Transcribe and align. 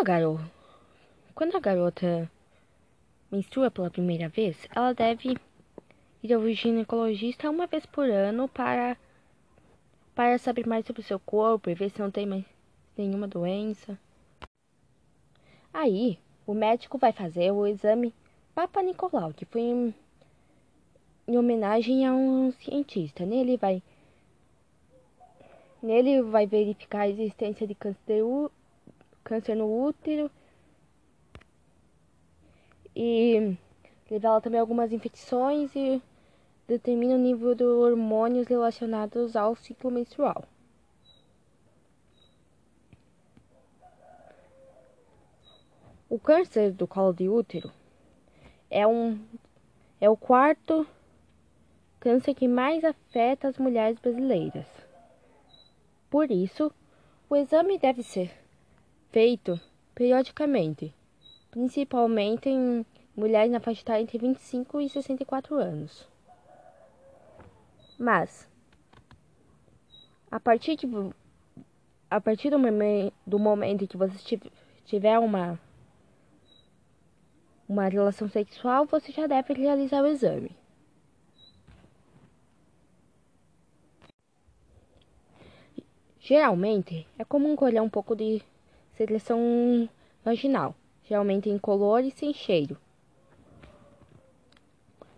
a 0.00 0.02
garota, 0.02 0.50
quando 1.34 1.54
a 1.54 1.60
garota 1.60 2.30
menstrua 3.30 3.70
pela 3.70 3.90
primeira 3.90 4.30
vez, 4.30 4.66
ela 4.74 4.94
deve 4.94 5.36
ir 6.22 6.32
ao 6.32 6.50
ginecologista 6.52 7.50
uma 7.50 7.66
vez 7.66 7.84
por 7.84 8.08
ano 8.08 8.48
para 8.48 8.96
para 10.14 10.38
saber 10.38 10.66
mais 10.66 10.86
sobre 10.86 11.02
o 11.02 11.04
seu 11.04 11.20
corpo 11.20 11.68
e 11.68 11.74
ver 11.74 11.90
se 11.90 12.00
não 12.00 12.10
tem 12.10 12.24
mais 12.24 12.44
nenhuma 12.96 13.28
doença. 13.28 13.98
Aí, 15.72 16.18
o 16.46 16.54
médico 16.54 16.96
vai 16.96 17.12
fazer 17.12 17.50
o 17.50 17.66
exame 17.66 18.14
Papa 18.54 18.82
Nicolau, 18.82 19.34
que 19.34 19.44
foi 19.44 19.60
em, 19.60 19.94
em 21.28 21.36
homenagem 21.36 22.06
a 22.06 22.12
um 22.14 22.50
cientista. 22.52 23.26
Nele 23.26 23.58
vai 23.58 23.82
nele 25.82 26.22
vai 26.22 26.46
verificar 26.46 27.00
a 27.00 27.08
existência 27.08 27.66
de 27.66 27.74
câncer, 27.74 28.22
câncer 29.24 29.54
no 29.54 29.86
útero 29.86 30.30
e 32.94 33.56
revela 34.06 34.40
também 34.40 34.60
algumas 34.60 34.92
infecções 34.92 35.74
e 35.74 36.02
determina 36.66 37.14
o 37.14 37.18
nível 37.18 37.54
de 37.54 37.64
hormônios 37.64 38.46
relacionados 38.46 39.36
ao 39.36 39.54
ciclo 39.54 39.90
menstrual. 39.90 40.44
O 46.08 46.18
câncer 46.18 46.72
do 46.72 46.88
colo 46.88 47.12
de 47.12 47.28
útero 47.28 47.70
é, 48.68 48.86
um, 48.86 49.18
é 50.00 50.10
o 50.10 50.16
quarto 50.16 50.86
câncer 52.00 52.34
que 52.34 52.48
mais 52.48 52.84
afeta 52.84 53.46
as 53.46 53.58
mulheres 53.58 53.98
brasileiras. 53.98 54.66
Por 56.08 56.30
isso, 56.30 56.72
o 57.28 57.36
exame 57.36 57.78
deve 57.78 58.02
ser 58.02 58.32
feito 59.10 59.60
periodicamente, 59.94 60.94
principalmente 61.50 62.48
em 62.48 62.84
mulheres 63.16 63.50
na 63.50 63.60
faixa 63.60 63.82
etária 63.82 64.02
entre 64.02 64.18
25 64.18 64.80
e 64.80 64.88
64 64.88 65.56
anos. 65.56 66.08
Mas, 67.98 68.48
a 70.30 70.40
partir, 70.40 70.76
de, 70.76 70.86
a 72.10 72.20
partir 72.20 72.50
do, 72.50 72.58
momento, 72.58 73.12
do 73.26 73.38
momento 73.38 73.84
em 73.84 73.86
que 73.86 73.96
você 73.96 74.40
tiver 74.86 75.18
uma, 75.18 75.60
uma 77.68 77.88
relação 77.88 78.28
sexual, 78.28 78.86
você 78.86 79.12
já 79.12 79.26
deve 79.26 79.52
realizar 79.52 80.02
o 80.02 80.06
exame. 80.06 80.56
Geralmente, 86.20 87.06
é 87.18 87.24
comum 87.24 87.56
colher 87.56 87.82
um 87.82 87.88
pouco 87.88 88.14
de 88.14 88.40
secreção 89.00 89.88
vaginal, 90.22 90.74
geralmente 91.08 91.48
incolor 91.48 92.00
e 92.00 92.10
sem 92.10 92.34
cheiro. 92.34 92.76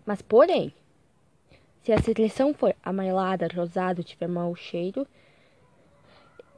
Mas, 0.07 0.23
porém, 0.23 0.73
se 1.83 1.93
a 1.93 2.01
secreção 2.01 2.55
for 2.55 2.77
amarelada, 2.81 3.49
rosada 3.53 4.01
ou 4.01 4.05
tiver 4.05 4.29
mau 4.29 4.55
cheiro, 4.55 5.05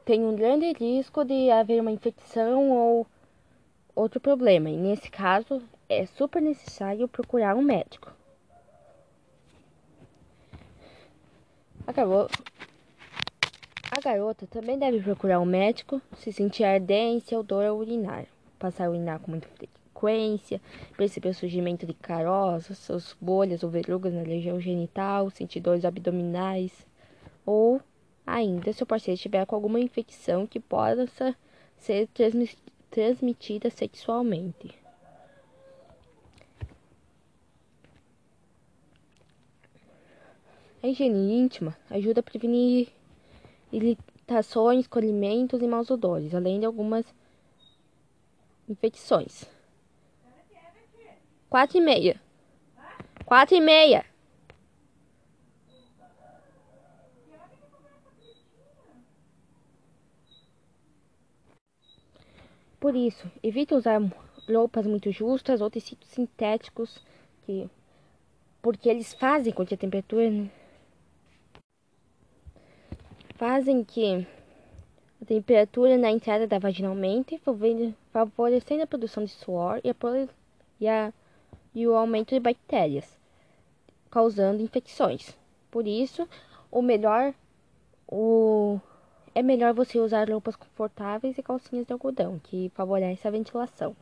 tem 0.05 0.23
um 0.23 0.35
grande 0.35 0.71
risco 0.73 1.25
de 1.25 1.49
haver 1.49 1.81
uma 1.81 1.91
infecção 1.91 2.69
ou 2.69 3.07
outro 3.95 4.19
problema. 4.19 4.69
E 4.69 4.77
nesse 4.77 5.09
caso, 5.09 5.63
é 5.89 6.05
super 6.05 6.39
necessário 6.39 7.07
procurar 7.07 7.55
um 7.55 7.61
médico. 7.63 8.13
Acabou. 11.87 12.29
Garota 14.05 14.45
também 14.45 14.77
deve 14.77 15.01
procurar 15.01 15.39
um 15.39 15.45
médico. 15.45 15.99
Se 16.17 16.31
sentir 16.31 16.63
ardência 16.63 17.35
ou 17.35 17.43
dor 17.43 17.65
ao 17.65 17.75
urinar, 17.75 18.27
passar 18.59 18.85
a 18.85 18.91
urinar 18.91 19.19
com 19.19 19.31
muita 19.31 19.47
frequência, 19.47 20.61
perceber 20.95 21.29
o 21.29 21.33
surgimento 21.33 21.87
de 21.87 21.93
caroças, 21.95 23.17
bolhas 23.19 23.63
ou 23.63 23.69
verrugas 23.71 24.13
na 24.13 24.21
região 24.21 24.59
genital, 24.59 25.31
sentir 25.31 25.59
dores 25.59 25.83
abdominais, 25.83 26.85
ou 27.43 27.81
ainda 28.27 28.71
se 28.71 28.83
o 28.83 28.85
parceiro 28.85 29.15
estiver 29.15 29.43
com 29.47 29.55
alguma 29.55 29.79
infecção 29.79 30.45
que 30.45 30.59
possa 30.59 31.35
ser 31.75 32.07
transmitida 32.91 33.71
sexualmente. 33.71 34.69
A 40.83 40.87
higiene 40.87 41.33
íntima 41.33 41.75
ajuda 41.89 42.19
a 42.19 42.23
prevenir 42.23 42.89
irritações, 43.71 44.87
colhimentos 44.87 45.61
e 45.61 45.67
maus 45.67 45.89
odores, 45.89 46.33
além 46.33 46.59
de 46.59 46.65
algumas 46.65 47.05
infecções. 48.67 49.45
Quatro 51.49 51.77
e 51.77 51.81
meia. 51.81 52.21
Quatro 53.25 53.55
e 53.55 53.61
meia. 53.61 54.05
Por 62.79 62.95
isso, 62.95 63.31
evite 63.41 63.73
usar 63.73 63.99
roupas 64.47 64.85
muito 64.85 65.11
justas 65.11 65.59
ou 65.59 65.71
tecidos 65.71 66.07
sintéticos, 66.07 67.03
que, 67.45 67.67
porque 68.61 68.89
eles 68.89 69.13
fazem 69.13 69.51
com 69.51 69.65
que 69.65 69.73
a 69.73 69.77
temperatura 69.77 70.29
fazem 73.35 73.83
que 73.83 74.27
a 75.21 75.25
temperatura 75.25 75.97
na 75.97 76.11
entrada 76.11 76.47
da 76.47 76.59
vagina 76.59 76.89
aumente, 76.89 77.41
favorecendo 78.11 78.83
a 78.83 78.87
produção 78.87 79.23
de 79.23 79.31
suor 79.31 79.79
e 79.83 79.89
a, 79.89 79.95
e 80.79 80.87
a 80.87 81.13
e 81.75 81.85
o 81.85 81.93
aumento 81.93 82.33
de 82.33 82.39
bactérias, 82.39 83.17
causando 84.09 84.63
infecções. 84.63 85.37
Por 85.69 85.85
isso, 85.85 86.27
o 86.71 86.81
melhor 86.81 87.33
o 88.07 88.79
é 89.33 89.43
melhor 89.43 89.73
você 89.73 89.99
usar 89.99 90.29
roupas 90.29 90.55
confortáveis 90.55 91.37
e 91.37 91.43
calcinhas 91.43 91.85
de 91.85 91.91
algodão, 91.91 92.39
que 92.39 92.71
favorece 92.73 93.27
a 93.27 93.31
ventilação. 93.31 93.93